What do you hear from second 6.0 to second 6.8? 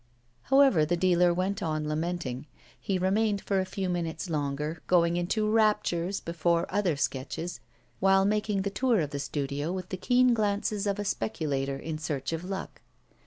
before